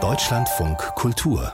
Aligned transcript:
Deutschlandfunk 0.00 0.78
Kultur 0.94 1.52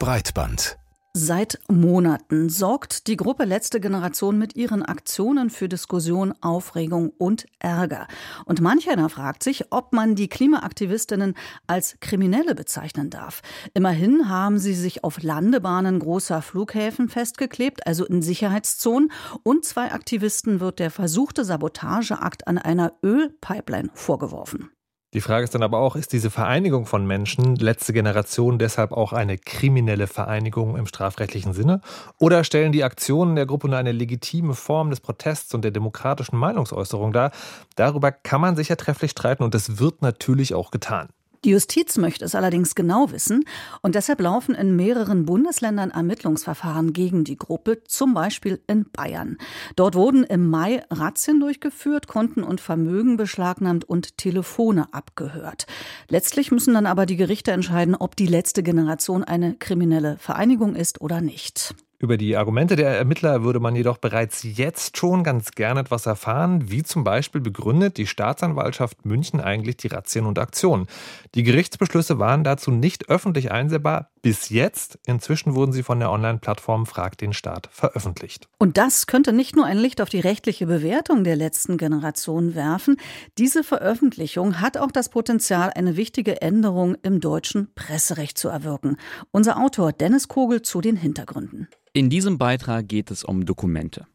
Breitband 0.00 0.76
Seit 1.16 1.60
Monaten 1.68 2.48
sorgt 2.48 3.06
die 3.06 3.16
Gruppe 3.16 3.44
Letzte 3.44 3.78
Generation 3.78 4.36
mit 4.36 4.56
ihren 4.56 4.82
Aktionen 4.82 5.50
für 5.50 5.68
Diskussion, 5.68 6.34
Aufregung 6.40 7.10
und 7.16 7.46
Ärger. 7.60 8.08
Und 8.44 8.60
manch 8.60 8.90
einer 8.90 9.08
fragt 9.08 9.44
sich, 9.44 9.70
ob 9.70 9.92
man 9.92 10.16
die 10.16 10.26
Klimaaktivistinnen 10.26 11.34
als 11.68 12.00
Kriminelle 12.00 12.56
bezeichnen 12.56 13.10
darf. 13.10 13.42
Immerhin 13.72 14.28
haben 14.28 14.58
sie 14.58 14.74
sich 14.74 15.04
auf 15.04 15.22
Landebahnen 15.22 16.00
großer 16.00 16.42
Flughäfen 16.42 17.08
festgeklebt, 17.08 17.86
also 17.86 18.04
in 18.04 18.20
Sicherheitszonen. 18.20 19.12
Und 19.44 19.64
zwei 19.64 19.92
Aktivisten 19.92 20.58
wird 20.58 20.80
der 20.80 20.90
versuchte 20.90 21.44
Sabotageakt 21.44 22.48
an 22.48 22.58
einer 22.58 22.94
Ölpipeline 23.04 23.90
vorgeworfen. 23.94 24.73
Die 25.14 25.20
Frage 25.20 25.44
ist 25.44 25.54
dann 25.54 25.62
aber 25.62 25.78
auch, 25.78 25.94
ist 25.94 26.12
diese 26.12 26.28
Vereinigung 26.28 26.86
von 26.86 27.06
Menschen, 27.06 27.54
letzte 27.54 27.92
Generation, 27.92 28.58
deshalb 28.58 28.90
auch 28.90 29.12
eine 29.12 29.38
kriminelle 29.38 30.08
Vereinigung 30.08 30.76
im 30.76 30.86
strafrechtlichen 30.86 31.52
Sinne? 31.52 31.80
Oder 32.18 32.42
stellen 32.42 32.72
die 32.72 32.82
Aktionen 32.82 33.36
der 33.36 33.46
Gruppe 33.46 33.68
nur 33.68 33.78
eine 33.78 33.92
legitime 33.92 34.54
Form 34.54 34.90
des 34.90 34.98
Protests 34.98 35.54
und 35.54 35.62
der 35.62 35.70
demokratischen 35.70 36.36
Meinungsäußerung 36.36 37.12
dar? 37.12 37.30
Darüber 37.76 38.10
kann 38.10 38.40
man 38.40 38.56
sicher 38.56 38.76
trefflich 38.76 39.12
streiten 39.12 39.44
und 39.44 39.54
das 39.54 39.78
wird 39.78 40.02
natürlich 40.02 40.52
auch 40.52 40.72
getan. 40.72 41.10
Die 41.44 41.50
Justiz 41.50 41.98
möchte 41.98 42.24
es 42.24 42.34
allerdings 42.34 42.74
genau 42.74 43.12
wissen 43.12 43.44
und 43.82 43.94
deshalb 43.94 44.22
laufen 44.22 44.54
in 44.54 44.76
mehreren 44.76 45.26
Bundesländern 45.26 45.90
Ermittlungsverfahren 45.90 46.94
gegen 46.94 47.24
die 47.24 47.36
Gruppe, 47.36 47.82
zum 47.84 48.14
Beispiel 48.14 48.62
in 48.66 48.86
Bayern. 48.90 49.36
Dort 49.76 49.94
wurden 49.94 50.24
im 50.24 50.48
Mai 50.48 50.82
Razzien 50.90 51.40
durchgeführt, 51.40 52.08
Konten 52.08 52.42
und 52.42 52.62
Vermögen 52.62 53.18
beschlagnahmt 53.18 53.84
und 53.84 54.16
Telefone 54.16 54.92
abgehört. 54.94 55.66
Letztlich 56.08 56.50
müssen 56.50 56.72
dann 56.72 56.86
aber 56.86 57.04
die 57.04 57.16
Gerichte 57.16 57.52
entscheiden, 57.52 57.94
ob 57.94 58.16
die 58.16 58.26
letzte 58.26 58.62
Generation 58.62 59.22
eine 59.22 59.54
kriminelle 59.54 60.16
Vereinigung 60.16 60.74
ist 60.74 61.02
oder 61.02 61.20
nicht. 61.20 61.74
Über 62.04 62.18
die 62.18 62.36
Argumente 62.36 62.76
der 62.76 62.98
Ermittler 62.98 63.44
würde 63.44 63.60
man 63.60 63.74
jedoch 63.74 63.96
bereits 63.96 64.42
jetzt 64.42 64.98
schon 64.98 65.24
ganz 65.24 65.52
gerne 65.52 65.80
etwas 65.80 66.04
erfahren. 66.04 66.70
Wie 66.70 66.82
zum 66.82 67.02
Beispiel 67.02 67.40
begründet 67.40 67.96
die 67.96 68.06
Staatsanwaltschaft 68.06 69.06
München 69.06 69.40
eigentlich 69.40 69.78
die 69.78 69.86
Razzien 69.86 70.26
und 70.26 70.38
Aktionen? 70.38 70.86
Die 71.34 71.44
Gerichtsbeschlüsse 71.44 72.18
waren 72.18 72.44
dazu 72.44 72.70
nicht 72.70 73.08
öffentlich 73.08 73.52
einsehbar 73.52 74.10
bis 74.24 74.48
jetzt. 74.48 74.98
Inzwischen 75.04 75.54
wurden 75.54 75.72
sie 75.72 75.82
von 75.82 76.00
der 76.00 76.10
Online-Plattform 76.10 76.86
Frag 76.86 77.18
den 77.18 77.34
Staat 77.34 77.68
veröffentlicht. 77.70 78.48
Und 78.58 78.78
das 78.78 79.06
könnte 79.06 79.34
nicht 79.34 79.54
nur 79.54 79.66
ein 79.66 79.76
Licht 79.76 80.00
auf 80.00 80.08
die 80.08 80.18
rechtliche 80.18 80.66
Bewertung 80.66 81.24
der 81.24 81.36
letzten 81.36 81.76
Generation 81.76 82.54
werfen. 82.54 82.96
Diese 83.36 83.62
Veröffentlichung 83.62 84.62
hat 84.62 84.78
auch 84.78 84.90
das 84.90 85.10
Potenzial, 85.10 85.72
eine 85.74 85.98
wichtige 85.98 86.40
Änderung 86.40 86.96
im 87.02 87.20
deutschen 87.20 87.68
Presserecht 87.74 88.38
zu 88.38 88.48
erwirken. 88.48 88.96
Unser 89.30 89.58
Autor 89.58 89.92
Dennis 89.92 90.26
Kogel 90.26 90.62
zu 90.62 90.80
den 90.80 90.96
Hintergründen. 90.96 91.68
In 91.92 92.08
diesem 92.08 92.38
Beitrag 92.38 92.88
geht 92.88 93.10
es 93.10 93.24
um 93.24 93.44
Dokumente. 93.44 94.06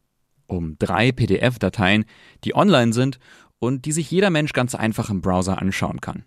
Um 0.48 0.76
drei 0.80 1.12
PDF-Dateien, 1.12 2.06
die 2.44 2.56
online 2.56 2.94
sind 2.94 3.20
und 3.60 3.86
die 3.86 3.92
sich 3.92 4.10
jeder 4.10 4.32
Mensch 4.32 4.54
ganz 4.54 4.74
einfach 4.74 5.12
im 5.12 5.22
Browser 5.22 5.60
anschauen 5.60 6.02
kann. 6.02 6.26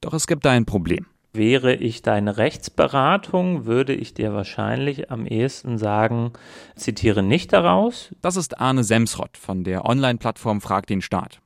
Doch 0.00 0.14
es 0.14 0.28
gibt 0.28 0.44
da 0.44 0.52
ein 0.52 0.64
Problem. 0.64 1.06
Wäre 1.36 1.74
ich 1.74 2.00
deine 2.02 2.36
Rechtsberatung, 2.36 3.66
würde 3.66 3.92
ich 3.92 4.14
dir 4.14 4.32
wahrscheinlich 4.32 5.10
am 5.10 5.26
ehesten 5.26 5.78
sagen, 5.78 6.32
zitiere 6.76 7.24
nicht 7.24 7.52
daraus. 7.52 8.14
Das 8.22 8.36
ist 8.36 8.60
Arne 8.60 8.84
Semsrott 8.84 9.36
von 9.36 9.64
der 9.64 9.84
Online-Plattform 9.84 10.60
Frag 10.60 10.86
den 10.86 11.02
Staat. 11.02 11.40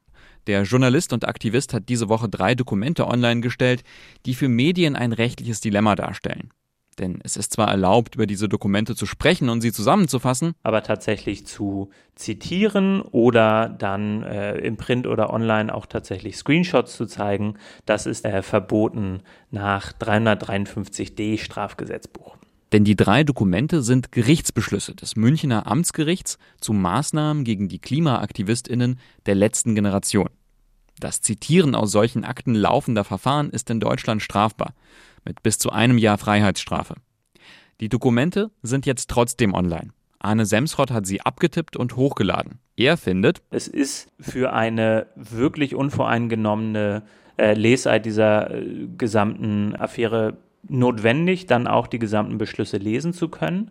Der 0.47 0.65
Journalist 0.65 1.15
und 1.15 1.27
Aktivist 1.27 1.73
hat 1.73 1.89
diese 1.89 2.11
Woche 2.11 2.29
drei 2.29 2.55
Dokumente 2.55 3.07
online 3.07 3.41
gestellt, 3.41 3.83
die 4.27 4.35
für 4.35 4.49
Medien 4.49 4.95
ein 4.95 5.15
rechtliches 5.15 5.63
Dilemma 5.63 5.97
darstellen. 5.97 6.51
Denn 6.99 7.21
es 7.23 7.37
ist 7.37 7.53
zwar 7.53 7.69
erlaubt, 7.69 8.17
über 8.17 8.27
diese 8.27 8.49
Dokumente 8.49 8.97
zu 8.97 9.07
sprechen 9.07 9.49
und 9.49 9.61
sie 9.61 9.73
zusammenzufassen, 9.73 10.55
aber 10.63 10.83
tatsächlich 10.83 11.47
zu 11.47 11.91
zitieren 12.15 13.03
oder 13.03 13.69
dann 13.69 14.23
äh, 14.25 14.59
im 14.59 14.77
Print 14.77 15.07
oder 15.07 15.33
online 15.33 15.73
auch 15.73 15.87
tatsächlich 15.87 16.37
Screenshots 16.37 16.97
zu 16.97 17.07
zeigen, 17.07 17.55
das 17.87 18.07
ist 18.07 18.25
äh, 18.25 18.43
verboten 18.43 19.21
nach 19.51 19.93
353d 19.93 21.39
Strafgesetzbuch. 21.39 22.37
Denn 22.73 22.85
die 22.85 22.97
drei 22.97 23.25
Dokumente 23.25 23.83
sind 23.83 24.13
Gerichtsbeschlüsse 24.13 24.95
des 24.95 25.17
Münchner 25.17 25.67
Amtsgerichts 25.67 26.39
zu 26.61 26.73
Maßnahmen 26.73 27.45
gegen 27.45 27.69
die 27.69 27.79
Klimaaktivistinnen 27.79 28.99
der 29.25 29.35
letzten 29.37 29.75
Generation. 29.75 30.29
Das 31.01 31.21
Zitieren 31.21 31.75
aus 31.75 31.93
solchen 31.93 32.25
Akten 32.25 32.55
laufender 32.55 33.05
Verfahren 33.05 33.51
ist 33.51 33.71
in 33.71 33.81
Deutschland 33.81 34.21
strafbar 34.21 34.75
mit 35.25 35.43
bis 35.43 35.59
zu 35.59 35.71
einem 35.71 35.99
Jahr 35.99 36.19
Freiheitsstrafe. 36.19 36.95
Die 37.81 37.89
Dokumente 37.89 38.51
sind 38.63 38.87
jetzt 38.87 39.09
trotzdem 39.09 39.55
online. 39.55 39.91
Arne 40.19 40.47
Semsrott 40.47 40.91
hat 40.91 41.07
sie 41.07 41.21
abgetippt 41.21 41.77
und 41.77 41.97
hochgeladen. 41.97 42.59
Er 42.77 42.97
findet, 42.97 43.43
es 43.51 43.69
ist 43.69 44.11
für 44.21 44.53
eine 44.53 45.07
wirklich 45.15 45.75
unvoreingenommene 45.75 47.03
äh, 47.37 47.55
Lesart 47.55 48.05
dieser 48.05 48.53
äh, 48.53 48.89
gesamten 48.97 49.77
Affäre 49.77 50.39
notwendig, 50.69 51.47
dann 51.47 51.67
auch 51.67 51.87
die 51.87 51.99
gesamten 51.99 52.39
Beschlüsse 52.39 52.79
lesen 52.79 53.13
zu 53.13 53.29
können. 53.29 53.71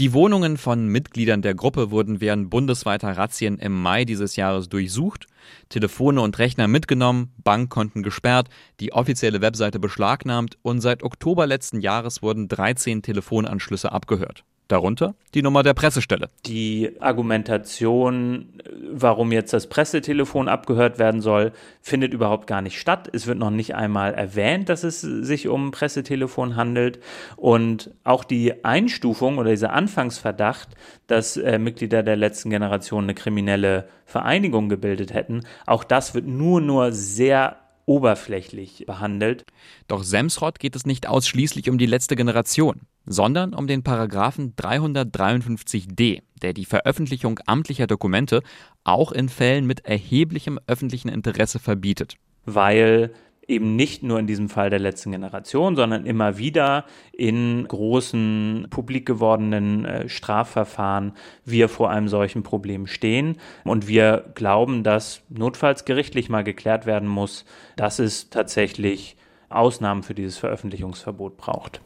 Die 0.00 0.12
Wohnungen 0.12 0.56
von 0.56 0.88
Mitgliedern 0.88 1.40
der 1.40 1.54
Gruppe 1.54 1.92
wurden 1.92 2.20
während 2.20 2.50
bundesweiter 2.50 3.16
Razzien 3.16 3.58
im 3.58 3.80
Mai 3.80 4.04
dieses 4.04 4.34
Jahres 4.34 4.68
durchsucht, 4.68 5.28
Telefone 5.68 6.20
und 6.20 6.36
Rechner 6.40 6.66
mitgenommen, 6.66 7.32
Bankkonten 7.44 8.02
gesperrt, 8.02 8.48
die 8.80 8.92
offizielle 8.92 9.40
Webseite 9.40 9.78
beschlagnahmt 9.78 10.58
und 10.62 10.80
seit 10.80 11.04
Oktober 11.04 11.46
letzten 11.46 11.80
Jahres 11.80 12.22
wurden 12.22 12.48
13 12.48 13.02
Telefonanschlüsse 13.02 13.92
abgehört. 13.92 14.42
Darunter 14.68 15.14
die 15.34 15.42
Nummer 15.42 15.62
der 15.62 15.74
Pressestelle. 15.74 16.30
Die 16.46 16.92
Argumentation, 17.00 18.48
warum 18.90 19.32
jetzt 19.32 19.52
das 19.52 19.66
Pressetelefon 19.68 20.48
abgehört 20.48 20.98
werden 20.98 21.20
soll, 21.20 21.52
findet 21.82 22.14
überhaupt 22.14 22.46
gar 22.46 22.62
nicht 22.62 22.78
statt. 22.80 23.10
Es 23.12 23.26
wird 23.26 23.38
noch 23.38 23.50
nicht 23.50 23.74
einmal 23.74 24.14
erwähnt, 24.14 24.68
dass 24.68 24.84
es 24.84 25.00
sich 25.00 25.48
um 25.48 25.68
ein 25.68 25.70
Pressetelefon 25.70 26.56
handelt. 26.56 27.00
Und 27.36 27.90
auch 28.04 28.24
die 28.24 28.64
Einstufung 28.64 29.38
oder 29.38 29.50
dieser 29.50 29.72
Anfangsverdacht, 29.72 30.68
dass 31.08 31.36
äh, 31.36 31.58
Mitglieder 31.58 32.02
der 32.02 32.16
letzten 32.16 32.50
Generation 32.50 33.04
eine 33.04 33.14
kriminelle 33.14 33.88
Vereinigung 34.06 34.68
gebildet 34.68 35.12
hätten, 35.12 35.40
auch 35.66 35.84
das 35.84 36.14
wird 36.14 36.26
nur, 36.26 36.60
nur 36.60 36.92
sehr 36.92 37.56
oberflächlich 37.86 38.84
behandelt. 38.86 39.44
Doch 39.88 40.02
Semsrott 40.02 40.58
geht 40.58 40.76
es 40.76 40.86
nicht 40.86 41.06
ausschließlich 41.06 41.70
um 41.70 41.78
die 41.78 41.86
letzte 41.86 42.16
Generation, 42.16 42.82
sondern 43.06 43.54
um 43.54 43.66
den 43.66 43.82
Paragraphen 43.82 44.54
353d, 44.56 46.22
der 46.42 46.52
die 46.52 46.64
Veröffentlichung 46.64 47.40
amtlicher 47.46 47.86
Dokumente 47.86 48.42
auch 48.84 49.12
in 49.12 49.28
Fällen 49.28 49.66
mit 49.66 49.84
erheblichem 49.84 50.58
öffentlichen 50.66 51.08
Interesse 51.08 51.58
verbietet. 51.58 52.16
Weil 52.44 53.12
eben 53.46 53.76
nicht 53.76 54.02
nur 54.02 54.18
in 54.18 54.26
diesem 54.26 54.48
Fall 54.48 54.70
der 54.70 54.78
letzten 54.78 55.12
Generation, 55.12 55.76
sondern 55.76 56.06
immer 56.06 56.38
wieder 56.38 56.84
in 57.12 57.66
großen 57.66 58.68
publik 58.70 59.06
gewordenen 59.06 59.84
äh, 59.84 60.08
Strafverfahren 60.08 61.12
wir 61.44 61.68
vor 61.68 61.90
einem 61.90 62.08
solchen 62.08 62.42
Problem 62.42 62.86
stehen. 62.86 63.38
Und 63.64 63.88
wir 63.88 64.32
glauben, 64.34 64.82
dass 64.82 65.22
notfalls 65.28 65.84
gerichtlich 65.84 66.28
mal 66.28 66.44
geklärt 66.44 66.86
werden 66.86 67.08
muss, 67.08 67.44
dass 67.76 67.98
es 67.98 68.30
tatsächlich 68.30 69.16
Ausnahmen 69.50 70.02
für 70.02 70.14
dieses 70.14 70.36
Veröffentlichungsverbot 70.38 71.36
braucht. 71.36 71.80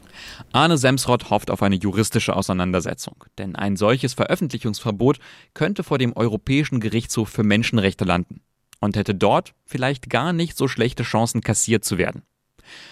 Arne 0.53 0.79
Semsrott 0.79 1.29
hofft 1.29 1.51
auf 1.51 1.63
eine 1.63 1.77
juristische 1.77 2.35
Auseinandersetzung, 2.35 3.25
denn 3.37 3.57
ein 3.57 3.77
solches 3.77 4.15
Veröffentlichungsverbot 4.15 5.19
könnte 5.55 5.83
vor 5.83 5.99
dem 5.99 6.17
Europäischen 6.17 6.81
Gerichtshof 6.81 7.29
für 7.29 7.43
Menschenrechte 7.43 8.05
landen 8.05 8.41
und 8.81 8.97
hätte 8.97 9.15
dort 9.15 9.55
vielleicht 9.65 10.11
gar 10.11 10.33
nicht 10.33 10.57
so 10.57 10.69
schlechte 10.69 11.03
Chancen 11.03 11.41
kassiert 11.41 11.85
zu 11.85 11.99
werden. 11.99 12.23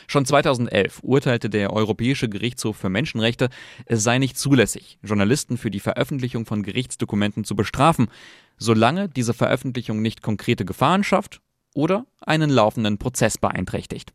Schon 0.06 0.24
2011 0.24 1.00
urteilte 1.02 1.50
der 1.50 1.72
Europäische 1.72 2.28
Gerichtshof 2.28 2.76
für 2.76 2.88
Menschenrechte, 2.88 3.50
es 3.84 4.02
sei 4.02 4.18
nicht 4.18 4.38
zulässig, 4.38 4.98
Journalisten 5.02 5.58
für 5.58 5.70
die 5.70 5.80
Veröffentlichung 5.80 6.46
von 6.46 6.62
Gerichtsdokumenten 6.62 7.44
zu 7.44 7.56
bestrafen, 7.56 8.08
solange 8.56 9.08
diese 9.08 9.34
Veröffentlichung 9.34 10.00
nicht 10.00 10.22
konkrete 10.22 10.64
Gefahren 10.64 11.04
schafft 11.04 11.40
oder 11.74 12.06
einen 12.20 12.50
laufenden 12.50 12.98
Prozess 12.98 13.38
beeinträchtigt. 13.38 14.14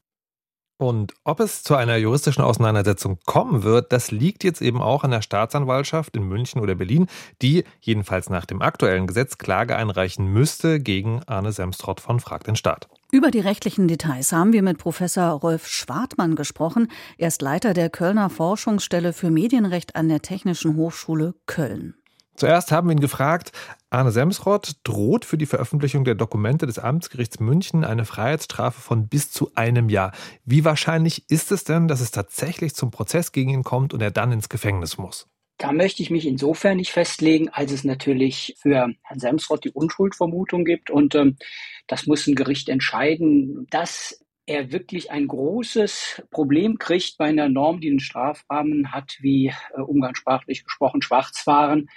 Und 0.81 1.13
ob 1.23 1.39
es 1.41 1.61
zu 1.61 1.75
einer 1.75 1.97
juristischen 1.97 2.43
Auseinandersetzung 2.43 3.19
kommen 3.27 3.61
wird, 3.61 3.93
das 3.93 4.09
liegt 4.09 4.43
jetzt 4.43 4.63
eben 4.63 4.81
auch 4.81 5.03
an 5.03 5.11
der 5.11 5.21
Staatsanwaltschaft 5.21 6.17
in 6.17 6.23
München 6.23 6.59
oder 6.59 6.73
Berlin, 6.73 7.05
die 7.43 7.65
jedenfalls 7.81 8.31
nach 8.31 8.47
dem 8.47 8.63
aktuellen 8.63 9.05
Gesetz 9.05 9.37
Klage 9.37 9.75
einreichen 9.75 10.25
müsste 10.25 10.79
gegen 10.79 11.21
Arne 11.27 11.51
Semstrott 11.51 12.01
von 12.01 12.19
Frag 12.19 12.45
den 12.45 12.55
Staat. 12.55 12.87
Über 13.11 13.29
die 13.29 13.41
rechtlichen 13.41 13.87
Details 13.87 14.31
haben 14.31 14.53
wir 14.53 14.63
mit 14.63 14.79
Professor 14.79 15.29
Rolf 15.33 15.67
Schwartmann 15.67 16.35
gesprochen. 16.35 16.87
Er 17.19 17.27
ist 17.27 17.43
Leiter 17.43 17.75
der 17.75 17.91
Kölner 17.91 18.31
Forschungsstelle 18.31 19.13
für 19.13 19.29
Medienrecht 19.29 19.95
an 19.95 20.09
der 20.09 20.23
Technischen 20.23 20.77
Hochschule 20.77 21.35
Köln. 21.45 21.93
Zuerst 22.41 22.71
haben 22.71 22.87
wir 22.87 22.93
ihn 22.93 22.99
gefragt, 22.99 23.51
Arne 23.91 24.11
Semsrott 24.11 24.77
droht 24.83 25.25
für 25.25 25.37
die 25.37 25.45
Veröffentlichung 25.45 26.05
der 26.05 26.15
Dokumente 26.15 26.65
des 26.65 26.79
Amtsgerichts 26.79 27.39
München 27.39 27.83
eine 27.83 28.03
Freiheitsstrafe 28.03 28.81
von 28.81 29.07
bis 29.07 29.29
zu 29.29 29.51
einem 29.53 29.89
Jahr. 29.89 30.11
Wie 30.43 30.65
wahrscheinlich 30.65 31.29
ist 31.29 31.51
es 31.51 31.65
denn, 31.65 31.87
dass 31.87 32.01
es 32.01 32.09
tatsächlich 32.09 32.73
zum 32.73 32.89
Prozess 32.89 33.31
gegen 33.31 33.51
ihn 33.51 33.61
kommt 33.61 33.93
und 33.93 34.01
er 34.01 34.09
dann 34.09 34.31
ins 34.31 34.49
Gefängnis 34.49 34.97
muss? 34.97 35.27
Da 35.59 35.71
möchte 35.71 36.01
ich 36.01 36.09
mich 36.09 36.25
insofern 36.25 36.77
nicht 36.77 36.89
festlegen, 36.89 37.49
als 37.49 37.71
es 37.71 37.83
natürlich 37.83 38.55
für 38.59 38.87
Herrn 39.03 39.19
Semsrott 39.19 39.63
die 39.63 39.71
Unschuldvermutung 39.71 40.65
gibt. 40.65 40.89
Und 40.89 41.13
ähm, 41.13 41.37
das 41.85 42.07
muss 42.07 42.25
ein 42.25 42.33
Gericht 42.33 42.69
entscheiden. 42.69 43.67
Dass 43.69 44.19
er 44.47 44.71
wirklich 44.71 45.11
ein 45.11 45.27
großes 45.27 46.23
Problem 46.31 46.79
kriegt 46.79 47.19
bei 47.19 47.25
einer 47.25 47.49
Norm, 47.49 47.81
die 47.81 47.89
einen 47.91 47.99
Strafrahmen 47.99 48.91
hat, 48.91 49.17
wie 49.19 49.53
äh, 49.75 49.81
umgangssprachlich 49.81 50.63
gesprochen 50.63 51.03
Schwarzfahren, 51.03 51.87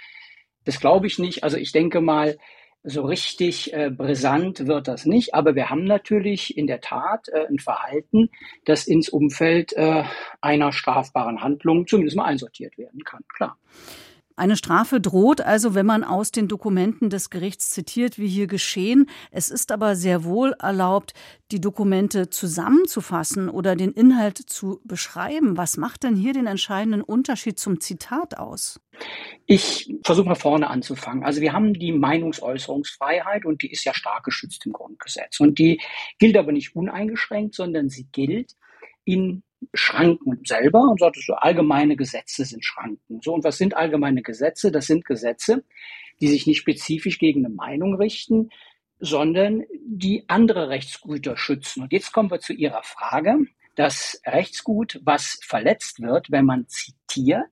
das 0.65 0.79
glaube 0.79 1.07
ich 1.07 1.19
nicht. 1.19 1.43
Also 1.43 1.57
ich 1.57 1.71
denke 1.71 2.01
mal, 2.01 2.37
so 2.87 3.01
richtig 3.03 3.73
äh, 3.73 3.89
brisant 3.89 4.67
wird 4.67 4.87
das 4.87 5.05
nicht, 5.05 5.33
aber 5.33 5.55
wir 5.55 5.69
haben 5.71 5.85
natürlich 5.85 6.55
in 6.55 6.67
der 6.67 6.81
Tat 6.81 7.27
äh, 7.29 7.47
ein 7.47 7.57
Verhalten, 7.57 8.29
das 8.63 8.85
ins 8.87 9.09
Umfeld 9.09 9.73
äh, 9.73 10.03
einer 10.39 10.71
strafbaren 10.71 11.41
Handlung 11.41 11.87
zumindest 11.87 12.15
mal 12.15 12.25
einsortiert 12.25 12.77
werden 12.77 13.03
kann, 13.03 13.23
klar. 13.35 13.57
Eine 14.37 14.57
Strafe 14.57 14.99
droht 14.99 15.39
also, 15.39 15.75
wenn 15.75 15.85
man 15.85 16.03
aus 16.03 16.31
den 16.31 16.49
Dokumenten 16.49 17.09
des 17.09 17.29
Gerichts 17.29 17.69
zitiert, 17.69 18.19
wie 18.19 18.27
hier 18.27 18.47
geschehen. 18.47 19.09
Es 19.31 19.49
ist 19.49 19.71
aber 19.71 19.95
sehr 19.95 20.25
wohl 20.25 20.53
erlaubt, 20.59 21.13
die 21.51 21.61
Dokumente 21.61 22.29
zusammenzufassen 22.29 23.49
oder 23.49 23.77
den 23.77 23.91
Inhalt 23.91 24.37
zu 24.37 24.81
beschreiben. 24.83 25.55
Was 25.55 25.77
macht 25.77 26.03
denn 26.03 26.15
hier 26.15 26.33
den 26.33 26.47
entscheidenden 26.47 27.01
Unterschied 27.01 27.59
zum 27.59 27.79
Zitat 27.79 28.37
aus? 28.37 28.81
Ich 29.45 29.93
versuche 30.03 30.27
mal 30.27 30.35
vorne 30.35 30.69
anzufangen. 30.69 31.23
Also 31.23 31.39
wir 31.39 31.53
haben 31.53 31.73
die 31.73 31.93
Meinungsäußerungsfreiheit 31.93 33.45
und 33.45 33.61
die 33.61 33.71
ist 33.71 33.85
ja 33.85 33.93
stark 33.93 34.25
geschützt 34.25 34.65
im 34.65 34.73
Grundgesetz. 34.73 35.39
Und 35.39 35.59
die 35.59 35.79
gilt 36.19 36.35
aber 36.35 36.51
nicht 36.51 36.75
uneingeschränkt, 36.75 37.55
sondern 37.55 37.87
sie 37.87 38.07
gilt 38.11 38.55
in 39.05 39.43
Schranken 39.73 40.41
selber 40.45 40.81
und 40.81 40.99
sagt, 40.99 41.17
so 41.17 41.33
allgemeine 41.33 41.95
Gesetze 41.95 42.45
sind 42.45 42.63
Schranken. 42.63 43.21
So, 43.21 43.33
und 43.33 43.43
was 43.43 43.57
sind 43.57 43.75
allgemeine 43.75 44.21
Gesetze? 44.21 44.71
Das 44.71 44.87
sind 44.87 45.05
Gesetze, 45.05 45.63
die 46.21 46.27
sich 46.27 46.47
nicht 46.47 46.59
spezifisch 46.59 47.19
gegen 47.19 47.45
eine 47.45 47.53
Meinung 47.53 47.95
richten, 47.95 48.49
sondern 48.99 49.63
die 49.85 50.23
andere 50.27 50.69
Rechtsgüter 50.69 51.37
schützen. 51.37 51.83
Und 51.83 51.91
jetzt 51.91 52.13
kommen 52.13 52.31
wir 52.31 52.39
zu 52.39 52.53
Ihrer 52.53 52.83
Frage. 52.83 53.45
Das 53.75 54.21
Rechtsgut, 54.25 55.01
was 55.03 55.39
verletzt 55.43 56.01
wird, 56.01 56.31
wenn 56.31 56.45
man 56.45 56.67
zitiert 56.67 57.51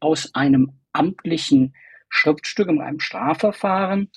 aus 0.00 0.34
einem 0.34 0.72
amtlichen 0.92 1.74
Schriftstück 2.08 2.68
in 2.68 2.80
einem 2.80 3.00
Strafverfahren, 3.00 4.10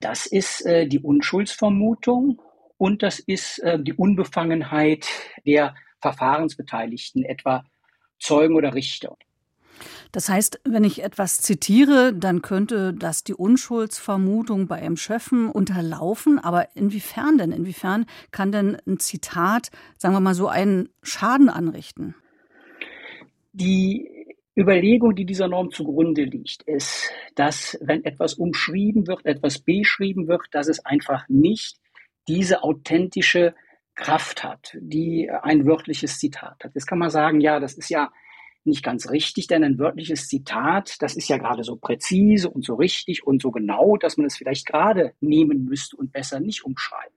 das 0.00 0.26
ist 0.26 0.64
äh, 0.66 0.86
die 0.86 1.00
Unschuldsvermutung 1.00 2.40
und 2.76 3.02
das 3.02 3.18
ist 3.18 3.58
äh, 3.60 3.78
die 3.80 3.94
Unbefangenheit 3.94 5.08
der 5.46 5.74
Verfahrensbeteiligten, 6.04 7.24
etwa 7.24 7.64
Zeugen 8.18 8.56
oder 8.56 8.74
Richter. 8.74 9.16
Das 10.12 10.28
heißt, 10.28 10.60
wenn 10.64 10.84
ich 10.84 11.02
etwas 11.02 11.40
zitiere, 11.40 12.12
dann 12.12 12.42
könnte 12.42 12.92
das 12.92 13.24
die 13.24 13.34
Unschuldsvermutung 13.34 14.68
bei 14.68 14.76
einem 14.76 14.96
Schöffen 14.96 15.48
unterlaufen. 15.48 16.38
Aber 16.38 16.68
inwiefern 16.76 17.38
denn? 17.38 17.52
Inwiefern 17.52 18.04
kann 18.30 18.52
denn 18.52 18.76
ein 18.86 18.98
Zitat, 18.98 19.70
sagen 19.96 20.14
wir 20.14 20.20
mal 20.20 20.34
so, 20.34 20.46
einen 20.46 20.90
Schaden 21.02 21.48
anrichten? 21.48 22.14
Die 23.52 24.36
Überlegung, 24.56 25.16
die 25.16 25.24
dieser 25.24 25.48
Norm 25.48 25.70
zugrunde 25.70 26.22
liegt, 26.22 26.62
ist, 26.64 27.10
dass 27.34 27.76
wenn 27.80 28.04
etwas 28.04 28.34
umschrieben 28.34 29.06
wird, 29.08 29.24
etwas 29.24 29.58
beschrieben 29.58 30.28
wird, 30.28 30.42
dass 30.52 30.68
es 30.68 30.84
einfach 30.84 31.24
nicht 31.28 31.78
diese 32.28 32.62
authentische 32.62 33.54
Kraft 33.94 34.42
hat, 34.42 34.76
die 34.80 35.30
ein 35.30 35.66
wörtliches 35.66 36.18
Zitat 36.18 36.64
hat. 36.64 36.74
Jetzt 36.74 36.86
kann 36.86 36.98
man 36.98 37.10
sagen, 37.10 37.40
ja, 37.40 37.60
das 37.60 37.74
ist 37.74 37.88
ja 37.88 38.10
nicht 38.64 38.82
ganz 38.82 39.10
richtig, 39.10 39.46
denn 39.46 39.62
ein 39.62 39.78
wörtliches 39.78 40.28
Zitat, 40.28 41.00
das 41.02 41.16
ist 41.16 41.28
ja 41.28 41.36
gerade 41.36 41.64
so 41.64 41.76
präzise 41.76 42.48
und 42.48 42.64
so 42.64 42.74
richtig 42.74 43.26
und 43.26 43.42
so 43.42 43.50
genau, 43.50 43.96
dass 43.96 44.16
man 44.16 44.26
es 44.26 44.36
vielleicht 44.36 44.66
gerade 44.66 45.12
nehmen 45.20 45.64
müsste 45.64 45.96
und 45.96 46.12
besser 46.12 46.40
nicht 46.40 46.64
umschreibt. 46.64 47.12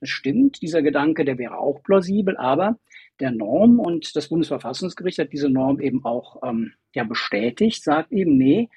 Das 0.00 0.08
stimmt, 0.08 0.60
dieser 0.62 0.82
Gedanke, 0.82 1.24
der 1.24 1.38
wäre 1.38 1.58
auch 1.58 1.82
plausibel, 1.84 2.36
aber 2.36 2.78
der 3.20 3.30
Norm 3.30 3.78
und 3.78 4.16
das 4.16 4.28
Bundesverfassungsgericht 4.28 5.18
hat 5.18 5.32
diese 5.32 5.48
Norm 5.48 5.80
eben 5.80 6.04
auch 6.04 6.42
ähm, 6.42 6.72
ja 6.92 7.04
bestätigt, 7.04 7.84
sagt 7.84 8.10
eben, 8.10 8.36
nee, 8.36 8.68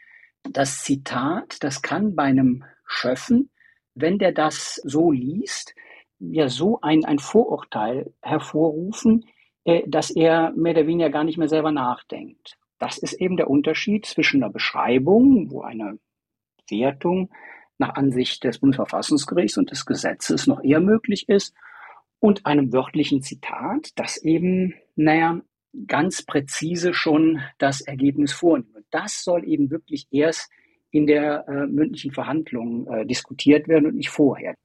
das 0.43 0.83
Zitat, 0.83 1.63
das 1.63 1.81
kann 1.81 2.15
bei 2.15 2.23
einem 2.23 2.63
Schöffen, 2.85 3.49
wenn 3.95 4.19
der 4.19 4.33
das 4.33 4.75
so 4.83 5.11
liest, 5.11 5.73
ja 6.19 6.49
so 6.49 6.79
ein, 6.81 7.05
ein 7.05 7.19
Vorurteil 7.19 8.13
hervorrufen, 8.21 9.25
äh, 9.63 9.83
dass 9.87 10.11
er 10.11 10.51
mehr 10.55 10.73
oder 10.73 10.87
weniger 10.87 11.09
gar 11.09 11.23
nicht 11.23 11.37
mehr 11.37 11.49
selber 11.49 11.71
nachdenkt. 11.71 12.57
Das 12.79 12.97
ist 12.97 13.13
eben 13.13 13.37
der 13.37 13.49
Unterschied 13.49 14.05
zwischen 14.05 14.43
einer 14.43 14.51
Beschreibung, 14.51 15.49
wo 15.51 15.61
eine 15.61 15.99
Wertung 16.69 17.31
nach 17.77 17.95
Ansicht 17.95 18.43
des 18.43 18.59
Bundesverfassungsgerichts 18.59 19.57
und 19.57 19.71
des 19.71 19.85
Gesetzes 19.85 20.47
noch 20.47 20.63
eher 20.63 20.79
möglich 20.79 21.27
ist, 21.29 21.53
und 22.25 22.45
einem 22.45 22.73
wörtlichen 22.73 23.21
Zitat, 23.21 23.89
das 23.95 24.17
eben, 24.17 24.73
naja, 24.95 25.41
ganz 25.85 26.25
präzise 26.25 26.93
schon 26.93 27.41
das 27.59 27.81
Ergebnis 27.81 28.33
vornimmt. 28.33 28.85
Das 28.89 29.23
soll 29.23 29.47
eben 29.47 29.69
wirklich 29.69 30.07
erst 30.09 30.49
in 30.89 31.05
der 31.05 31.47
äh, 31.47 31.67
mündlichen 31.67 32.11
Verhandlung 32.11 32.87
äh, 32.87 33.05
diskutiert 33.05 33.67
werden 33.67 33.85
und 33.85 33.95
nicht 33.95 34.09
vorher. 34.09 34.55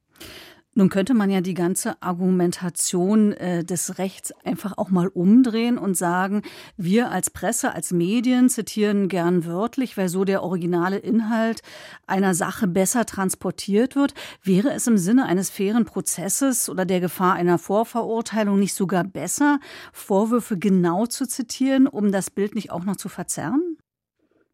Nun 0.74 0.88
könnte 0.88 1.14
man 1.14 1.30
ja 1.30 1.40
die 1.40 1.54
ganze 1.54 2.00
Argumentation 2.00 3.32
äh, 3.32 3.64
des 3.64 3.98
Rechts 3.98 4.32
einfach 4.44 4.78
auch 4.78 4.90
mal 4.90 5.08
umdrehen 5.08 5.78
und 5.78 5.96
sagen, 5.96 6.42
wir 6.76 7.10
als 7.10 7.28
Presse, 7.28 7.74
als 7.74 7.90
Medien 7.90 8.48
zitieren 8.48 9.08
gern 9.08 9.44
wörtlich, 9.44 9.96
weil 9.96 10.08
so 10.08 10.24
der 10.24 10.44
originale 10.44 10.98
Inhalt 10.98 11.62
einer 12.06 12.34
Sache 12.34 12.68
besser 12.68 13.04
transportiert 13.04 13.96
wird. 13.96 14.14
Wäre 14.44 14.70
es 14.72 14.86
im 14.86 14.96
Sinne 14.96 15.26
eines 15.26 15.50
fairen 15.50 15.86
Prozesses 15.86 16.70
oder 16.70 16.84
der 16.84 17.00
Gefahr 17.00 17.34
einer 17.34 17.58
Vorverurteilung 17.58 18.60
nicht 18.60 18.74
sogar 18.74 19.02
besser, 19.02 19.58
Vorwürfe 19.92 20.56
genau 20.56 21.06
zu 21.06 21.26
zitieren, 21.26 21.88
um 21.88 22.12
das 22.12 22.30
Bild 22.30 22.54
nicht 22.54 22.70
auch 22.70 22.84
noch 22.84 22.96
zu 22.96 23.08
verzerren? 23.08 23.76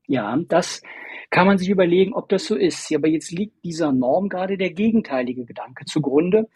Ja, 0.06 0.36
das 0.48 0.80
kann 1.36 1.46
man 1.46 1.58
sich 1.58 1.68
überlegen, 1.68 2.14
ob 2.14 2.30
das 2.30 2.46
so 2.46 2.54
ist. 2.54 2.90
Aber 2.94 3.08
jetzt 3.08 3.30
liegt 3.30 3.62
dieser 3.62 3.92
Norm 3.92 4.30
gerade 4.30 4.56
der 4.56 4.70
gegenteilige 4.70 5.44
Gedanke 5.44 5.84
zugrunde. 5.84 6.48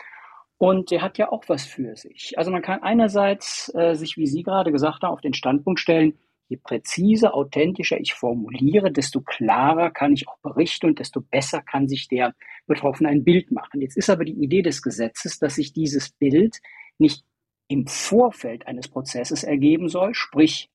Und 0.57 0.91
der 0.91 1.03
hat 1.03 1.19
ja 1.19 1.31
auch 1.31 1.45
was 1.49 1.67
für 1.67 1.97
sich. 1.97 2.39
Also 2.39 2.51
man 2.51 2.63
kann 2.63 2.83
einerseits 2.83 3.71
äh, 3.75 3.95
sich, 3.95 4.17
wie 4.17 4.27
Sie 4.27 4.43
gerade 4.43 4.73
gesagt 4.73 5.03
haben, 5.03 5.13
auf 5.13 5.21
den 5.21 5.35
Standpunkt 5.35 5.81
stellen, 5.81 6.15
je 6.49 6.57
präziser, 6.57 7.35
authentischer 7.35 8.01
ich 8.01 8.15
formuliere, 8.15 8.91
desto 8.91 9.21
klarer 9.21 9.91
kann 9.91 10.15
ich 10.15 10.27
auch 10.29 10.39
berichten 10.39 10.87
und 10.87 10.99
desto 10.99 11.21
besser 11.21 11.61
kann 11.61 11.87
sich 11.87 12.09
der 12.09 12.35
Betroffene 12.67 13.11
ein 13.11 13.23
Bild 13.23 13.51
machen. 13.51 13.83
Jetzt 13.83 13.99
ist 13.99 14.09
aber 14.09 14.25
die 14.25 14.43
Idee 14.43 14.63
des 14.63 14.81
Gesetzes, 14.81 15.39
dass 15.39 15.57
sich 15.57 15.75
dieses 15.75 16.09
Bild 16.09 16.57
nicht 16.97 17.23
im 17.69 17.87
Vorfeld 17.87 18.67
eines 18.67 18.89
Prozesses 18.89 19.45
ergeben 19.45 19.91
soll, 19.91 20.15
sprich 20.15 20.71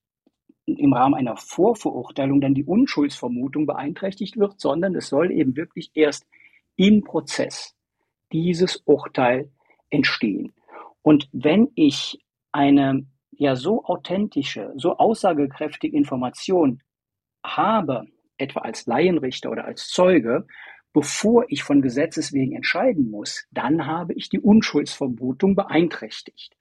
im 0.65 0.93
Rahmen 0.93 1.15
einer 1.15 1.38
Vorverurteilung 1.38 2.41
dann 2.41 2.55
die 2.55 2.63
Unschuldsvermutung 2.63 3.65
beeinträchtigt 3.65 4.38
wird, 4.38 4.60
sondern 4.60 4.95
es 4.95 5.10
soll 5.10 5.31
eben 5.31 5.55
wirklich 5.55 5.91
erst 5.93 6.25
im 6.75 7.03
Prozess 7.03 7.75
dieses 8.31 8.77
Urteil 8.86 9.51
entstehen. 9.89 10.53
Und 11.01 11.29
wenn 11.31 11.69
ich 11.75 12.19
eine 12.51 13.05
ja 13.31 13.55
so 13.55 13.84
authentische, 13.86 14.74
so 14.75 14.98
aussagekräftige 14.98 15.95
Information 15.95 16.81
habe, 17.43 18.07
etwa 18.38 18.62
als 18.62 18.86
Laienrichter 18.86 19.51
oder 19.51 19.65
als 19.65 19.89
Zeuge, 19.89 20.48
bevor 20.93 21.45
ich 21.50 21.63
von 21.63 21.81
Gesetzes 21.81 22.34
wegen 22.34 22.55
entscheiden 22.55 23.12
muss, 23.12 23.45
dann 23.51 23.86
habe 23.86 24.13
ich 24.13 24.29
die 24.29 24.39
Unschuldsvermutung 24.39 25.55
beeinträchtigt. 25.55 26.55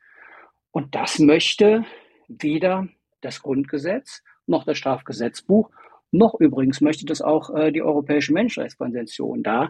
Und 0.72 0.94
das 0.94 1.20
möchte 1.20 1.84
weder 2.28 2.88
das 3.24 3.42
Grundgesetz, 3.42 4.22
noch 4.46 4.64
das 4.64 4.78
Strafgesetzbuch, 4.78 5.70
noch 6.14 6.34
übrigens 6.38 6.80
möchte 6.80 7.04
das 7.06 7.20
auch 7.20 7.52
äh, 7.54 7.72
die 7.72 7.82
Europäische 7.82 8.32
Menschenrechtskonvention. 8.32 9.42
Da 9.42 9.68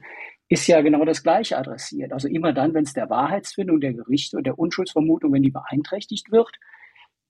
ist 0.49 0.67
ja 0.67 0.83
genau 0.83 1.05
das 1.07 1.23
Gleiche 1.23 1.57
adressiert. 1.57 2.13
Also 2.13 2.29
immer 2.29 2.53
dann, 2.53 2.75
wenn 2.75 2.85
es 2.85 2.93
der 2.93 3.09
Wahrheitsfindung 3.09 3.81
der 3.81 3.95
Gerichte 3.95 4.37
und 4.37 4.47
der 4.47 4.59
Unschuldsvermutung, 4.59 5.33
wenn 5.33 5.43
die 5.43 5.51
beeinträchtigt 5.51 6.31
wird, 6.31 6.51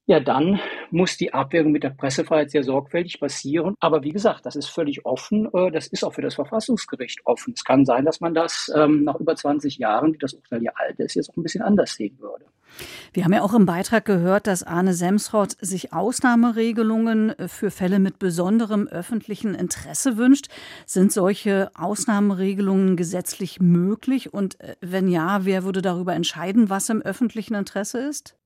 ja, 0.06 0.20
dann 0.20 0.60
muss 0.90 1.16
die 1.16 1.32
Abwägung 1.32 1.72
mit 1.72 1.82
der 1.82 1.90
Pressefreiheit 1.90 2.50
sehr 2.50 2.62
sorgfältig 2.62 3.20
passieren. 3.20 3.74
Aber 3.80 4.02
wie 4.02 4.12
gesagt, 4.12 4.44
das 4.44 4.56
ist 4.56 4.68
völlig 4.68 5.06
offen. 5.06 5.48
Äh, 5.54 5.70
das 5.70 5.86
ist 5.86 6.04
auch 6.04 6.12
für 6.12 6.22
das 6.22 6.34
Verfassungsgericht 6.34 7.20
offen. 7.24 7.54
Es 7.56 7.64
kann 7.64 7.86
sein, 7.86 8.04
dass 8.04 8.20
man 8.20 8.34
das 8.34 8.70
ähm, 8.74 9.04
nach 9.04 9.20
über 9.20 9.36
20 9.36 9.78
Jahren, 9.78 10.12
wie 10.12 10.18
das 10.18 10.34
Urteil 10.34 10.62
ja 10.62 10.72
alt 10.74 10.98
ist, 10.98 11.14
jetzt 11.14 11.30
auch 11.30 11.36
ein 11.36 11.42
bisschen 11.42 11.62
anders 11.62 11.94
sehen 11.94 12.18
würde. 12.18 12.46
Wir 13.12 13.24
haben 13.24 13.32
ja 13.32 13.42
auch 13.42 13.54
im 13.54 13.66
Beitrag 13.66 14.04
gehört, 14.04 14.46
dass 14.46 14.62
Arne 14.62 14.94
Semsrott 14.94 15.56
sich 15.60 15.92
Ausnahmeregelungen 15.92 17.34
für 17.46 17.70
Fälle 17.70 17.98
mit 17.98 18.18
besonderem 18.18 18.88
öffentlichen 18.88 19.54
Interesse 19.54 20.16
wünscht. 20.16 20.48
Sind 20.86 21.12
solche 21.12 21.70
Ausnahmeregelungen 21.74 22.96
gesetzlich 22.96 23.60
möglich? 23.60 24.34
Und 24.34 24.60
äh, 24.60 24.76
wenn 24.80 25.08
ja, 25.08 25.44
wer 25.44 25.64
würde 25.64 25.82
darüber 25.82 26.14
entscheiden, 26.14 26.70
was 26.70 26.88
im 26.88 27.02
öffentlichen 27.02 27.54
Interesse 27.54 28.00
ist? 28.00 28.36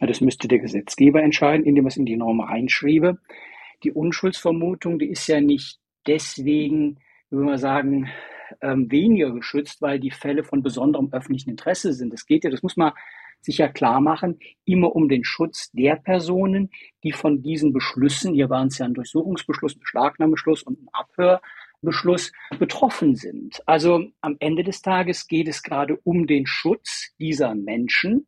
Das 0.00 0.20
müsste 0.20 0.48
der 0.48 0.60
Gesetzgeber 0.60 1.22
entscheiden, 1.22 1.66
indem 1.66 1.84
er 1.84 1.88
es 1.88 1.96
in 1.96 2.06
die 2.06 2.16
Norm 2.16 2.40
reinschriebe. 2.40 3.18
Die 3.84 3.92
Unschuldsvermutung, 3.92 4.98
die 4.98 5.10
ist 5.10 5.26
ja 5.26 5.40
nicht 5.40 5.78
deswegen, 6.06 6.98
würde 7.28 7.46
man 7.46 7.58
sagen, 7.58 8.08
ähm, 8.62 8.90
weniger 8.90 9.32
geschützt, 9.32 9.82
weil 9.82 10.00
die 10.00 10.10
Fälle 10.10 10.44
von 10.44 10.62
besonderem 10.62 11.12
öffentlichen 11.12 11.50
Interesse 11.50 11.92
sind. 11.92 12.12
Es 12.12 12.26
geht 12.26 12.44
ja, 12.44 12.50
das 12.50 12.62
muss 12.62 12.76
man 12.76 12.92
sich 13.40 13.58
ja 13.58 13.68
klar 13.68 14.00
machen, 14.00 14.38
immer 14.64 14.94
um 14.94 15.08
den 15.08 15.24
Schutz 15.24 15.70
der 15.72 15.96
Personen, 15.96 16.70
die 17.02 17.12
von 17.12 17.42
diesen 17.42 17.72
Beschlüssen, 17.72 18.34
hier 18.34 18.50
waren 18.50 18.68
es 18.68 18.78
ja 18.78 18.86
ein 18.86 18.94
Durchsuchungsbeschluss, 18.94 19.76
ein 19.76 19.80
Beschlagnahmebeschluss 19.80 20.62
und 20.62 20.80
ein 20.82 20.88
Abhörbeschluss, 20.92 22.32
betroffen 22.58 23.16
sind. 23.16 23.62
Also 23.66 24.04
am 24.20 24.36
Ende 24.38 24.64
des 24.64 24.82
Tages 24.82 25.26
geht 25.26 25.48
es 25.48 25.62
gerade 25.62 25.98
um 26.04 26.26
den 26.26 26.46
Schutz 26.46 27.14
dieser 27.18 27.54
Menschen, 27.54 28.26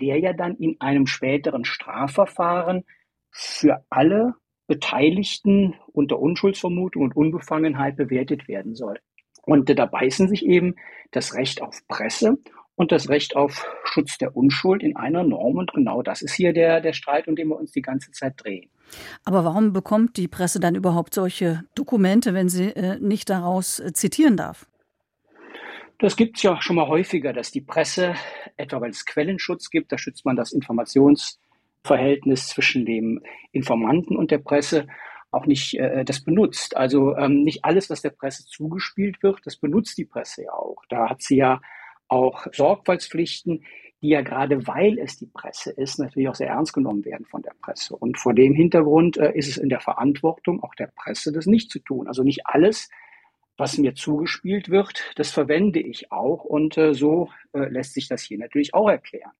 der 0.00 0.18
ja 0.18 0.32
dann 0.32 0.56
in 0.56 0.80
einem 0.80 1.06
späteren 1.06 1.64
Strafverfahren 1.64 2.84
für 3.30 3.84
alle 3.90 4.34
Beteiligten 4.66 5.74
unter 5.92 6.18
Unschuldsvermutung 6.18 7.02
und 7.02 7.16
Unbefangenheit 7.16 7.96
bewertet 7.96 8.48
werden 8.48 8.74
soll. 8.74 8.98
Und 9.42 9.70
da 9.70 9.86
beißen 9.86 10.28
sich 10.28 10.44
eben 10.44 10.74
das 11.10 11.34
Recht 11.34 11.62
auf 11.62 11.80
Presse 11.88 12.36
und 12.78 12.92
das 12.92 13.08
Recht 13.08 13.34
auf 13.34 13.66
Schutz 13.84 14.18
der 14.18 14.36
Unschuld 14.36 14.84
in 14.84 14.94
einer 14.96 15.24
Norm. 15.24 15.56
Und 15.56 15.72
genau 15.72 16.00
das 16.00 16.22
ist 16.22 16.32
hier 16.32 16.52
der, 16.52 16.80
der 16.80 16.92
Streit, 16.92 17.26
um 17.26 17.34
den 17.34 17.48
wir 17.48 17.58
uns 17.58 17.72
die 17.72 17.82
ganze 17.82 18.12
Zeit 18.12 18.34
drehen. 18.36 18.70
Aber 19.24 19.44
warum 19.44 19.72
bekommt 19.72 20.16
die 20.16 20.28
Presse 20.28 20.60
dann 20.60 20.76
überhaupt 20.76 21.12
solche 21.12 21.64
Dokumente, 21.74 22.34
wenn 22.34 22.48
sie 22.48 22.68
äh, 22.68 23.00
nicht 23.00 23.30
daraus 23.30 23.80
äh, 23.80 23.92
zitieren 23.92 24.36
darf? 24.36 24.68
Das 25.98 26.16
gibt 26.16 26.36
es 26.36 26.44
ja 26.44 26.62
schon 26.62 26.76
mal 26.76 26.86
häufiger, 26.86 27.32
dass 27.32 27.50
die 27.50 27.60
Presse, 27.60 28.14
etwa 28.56 28.80
weil 28.80 28.90
es 28.90 29.04
Quellenschutz 29.04 29.70
gibt, 29.70 29.90
da 29.90 29.98
schützt 29.98 30.24
man 30.24 30.36
das 30.36 30.52
Informationsverhältnis 30.52 32.46
zwischen 32.46 32.86
dem 32.86 33.20
Informanten 33.50 34.16
und 34.16 34.30
der 34.30 34.38
Presse, 34.38 34.86
auch 35.32 35.46
nicht 35.46 35.74
äh, 35.74 36.04
das 36.04 36.22
benutzt. 36.22 36.76
Also 36.76 37.16
ähm, 37.16 37.42
nicht 37.42 37.64
alles, 37.64 37.90
was 37.90 38.02
der 38.02 38.10
Presse 38.10 38.46
zugespielt 38.46 39.20
wird, 39.24 39.40
das 39.44 39.56
benutzt 39.56 39.98
die 39.98 40.04
Presse 40.04 40.44
ja 40.44 40.52
auch. 40.52 40.84
Da 40.88 41.10
hat 41.10 41.22
sie 41.22 41.38
ja 41.38 41.60
auch 42.08 42.46
Sorgfaltspflichten, 42.52 43.64
die 44.02 44.08
ja 44.08 44.22
gerade 44.22 44.66
weil 44.66 44.98
es 44.98 45.18
die 45.18 45.26
Presse 45.26 45.72
ist, 45.72 45.98
natürlich 45.98 46.28
auch 46.28 46.34
sehr 46.34 46.48
ernst 46.48 46.72
genommen 46.72 47.04
werden 47.04 47.26
von 47.26 47.42
der 47.42 47.54
Presse. 47.60 47.96
Und 47.96 48.18
vor 48.18 48.34
dem 48.34 48.54
Hintergrund 48.54 49.16
äh, 49.16 49.32
ist 49.34 49.48
es 49.48 49.56
in 49.56 49.68
der 49.68 49.80
Verantwortung 49.80 50.62
auch 50.62 50.74
der 50.74 50.90
Presse, 50.94 51.32
das 51.32 51.46
nicht 51.46 51.70
zu 51.70 51.80
tun. 51.80 52.06
Also 52.06 52.22
nicht 52.22 52.46
alles, 52.46 52.90
was 53.58 53.76
mir 53.76 53.94
zugespielt 53.94 54.70
wird, 54.70 55.02
das 55.16 55.30
verwende 55.30 55.80
ich 55.80 56.12
auch 56.12 56.44
und 56.44 56.78
äh, 56.78 56.94
so 56.94 57.28
äh, 57.52 57.68
lässt 57.68 57.94
sich 57.94 58.08
das 58.08 58.22
hier 58.22 58.38
natürlich 58.38 58.72
auch 58.72 58.88
erklären. 58.88 59.32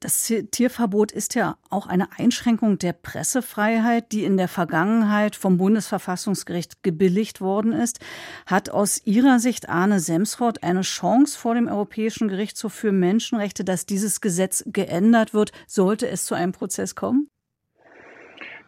Das 0.00 0.32
Tierverbot 0.50 1.12
ist 1.12 1.36
ja 1.36 1.56
auch 1.70 1.86
eine 1.86 2.08
Einschränkung 2.18 2.78
der 2.78 2.92
Pressefreiheit, 2.92 4.10
die 4.12 4.24
in 4.24 4.36
der 4.36 4.48
Vergangenheit 4.48 5.36
vom 5.36 5.56
Bundesverfassungsgericht 5.56 6.82
gebilligt 6.82 7.40
worden 7.40 7.72
ist. 7.72 8.00
Hat 8.44 8.70
aus 8.70 9.06
Ihrer 9.06 9.38
Sicht 9.38 9.68
Arne 9.68 10.00
Semsrott 10.00 10.62
eine 10.64 10.82
Chance 10.82 11.38
vor 11.38 11.54
dem 11.54 11.68
Europäischen 11.68 12.28
Gerichtshof 12.28 12.72
für 12.72 12.92
Menschenrechte, 12.92 13.64
dass 13.64 13.86
dieses 13.86 14.20
Gesetz 14.20 14.64
geändert 14.66 15.32
wird, 15.32 15.52
sollte 15.68 16.08
es 16.08 16.24
zu 16.24 16.34
einem 16.34 16.52
Prozess 16.52 16.96
kommen? 16.96 17.28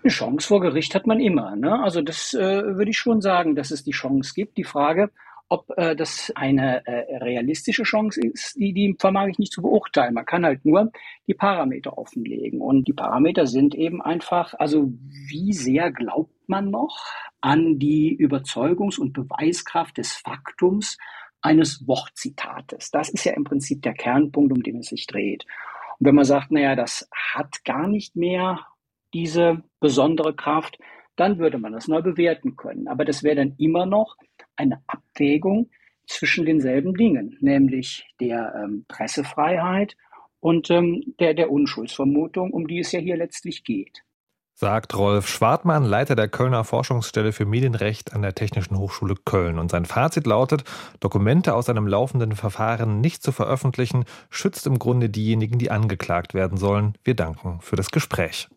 Eine 0.02 0.10
Chance 0.10 0.48
vor 0.48 0.60
Gericht 0.60 0.94
hat 0.94 1.06
man 1.06 1.20
immer. 1.20 1.54
Ne? 1.54 1.80
Also 1.82 2.02
das 2.02 2.34
äh, 2.34 2.76
würde 2.76 2.90
ich 2.90 2.98
schon 2.98 3.20
sagen, 3.20 3.54
dass 3.54 3.70
es 3.70 3.84
die 3.84 3.92
Chance 3.92 4.32
gibt. 4.34 4.56
Die 4.56 4.64
Frage, 4.64 5.10
ob 5.48 5.70
äh, 5.76 5.94
das 5.94 6.32
eine 6.34 6.84
äh, 6.86 7.18
realistische 7.18 7.84
Chance 7.84 8.20
ist, 8.20 8.56
die, 8.56 8.72
die 8.72 8.96
vermag 8.98 9.28
ich 9.28 9.38
nicht 9.38 9.52
zu 9.52 9.62
beurteilen. 9.62 10.14
Man 10.14 10.24
kann 10.24 10.44
halt 10.44 10.64
nur 10.64 10.90
die 11.28 11.34
Parameter 11.34 11.98
offenlegen. 11.98 12.60
Und 12.60 12.88
die 12.88 12.94
Parameter 12.94 13.46
sind 13.46 13.74
eben 13.74 14.02
einfach, 14.02 14.54
also 14.54 14.92
wie 15.28 15.52
sehr 15.52 15.92
glaubt 15.92 16.48
man 16.48 16.70
noch 16.70 16.98
an 17.40 17.78
die 17.78 18.16
Überzeugungs- 18.18 18.98
und 18.98 19.12
Beweiskraft 19.12 19.98
des 19.98 20.14
Faktums 20.14 20.98
eines 21.42 21.86
Wortzitates. 21.86 22.90
Das 22.90 23.08
ist 23.08 23.24
ja 23.24 23.34
im 23.34 23.44
Prinzip 23.44 23.82
der 23.82 23.94
Kernpunkt, 23.94 24.52
um 24.52 24.62
den 24.62 24.78
es 24.78 24.88
sich 24.88 25.06
dreht. 25.06 25.44
Und 25.98 26.06
wenn 26.06 26.14
man 26.14 26.24
sagt, 26.24 26.50
naja, 26.50 26.74
das 26.74 27.08
hat 27.12 27.64
gar 27.64 27.88
nicht 27.88 28.16
mehr 28.16 28.66
diese 29.14 29.62
besondere 29.80 30.34
Kraft, 30.34 30.78
dann 31.16 31.38
würde 31.38 31.58
man 31.58 31.72
das 31.72 31.88
neu 31.88 32.02
bewerten 32.02 32.56
können. 32.56 32.88
Aber 32.88 33.04
das 33.04 33.22
wäre 33.22 33.36
dann 33.36 33.54
immer 33.58 33.86
noch 33.86 34.16
eine 34.56 34.82
Abwägung 34.86 35.70
zwischen 36.06 36.46
denselben 36.46 36.94
Dingen, 36.94 37.36
nämlich 37.40 38.06
der 38.20 38.54
ähm, 38.56 38.84
Pressefreiheit 38.88 39.96
und 40.40 40.70
ähm, 40.70 41.14
der, 41.20 41.34
der 41.34 41.50
Unschuldsvermutung, 41.50 42.50
um 42.50 42.66
die 42.66 42.80
es 42.80 42.92
ja 42.92 43.00
hier 43.00 43.16
letztlich 43.16 43.64
geht. 43.64 44.02
Sagt 44.54 44.96
Rolf 44.96 45.28
Schwartmann, 45.28 45.84
Leiter 45.84 46.14
der 46.14 46.28
Kölner 46.28 46.62
Forschungsstelle 46.62 47.32
für 47.32 47.46
Medienrecht 47.46 48.12
an 48.12 48.22
der 48.22 48.34
Technischen 48.34 48.78
Hochschule 48.78 49.16
Köln. 49.24 49.58
Und 49.58 49.70
sein 49.70 49.86
Fazit 49.86 50.26
lautet, 50.26 50.62
Dokumente 51.00 51.54
aus 51.54 51.68
einem 51.68 51.86
laufenden 51.86 52.36
Verfahren 52.36 53.00
nicht 53.00 53.22
zu 53.22 53.32
veröffentlichen, 53.32 54.04
schützt 54.30 54.66
im 54.66 54.78
Grunde 54.78 55.08
diejenigen, 55.08 55.58
die 55.58 55.70
angeklagt 55.70 56.34
werden 56.34 56.58
sollen. 56.58 56.96
Wir 57.02 57.14
danken 57.14 57.60
für 57.60 57.76
das 57.76 57.90
Gespräch. 57.90 58.48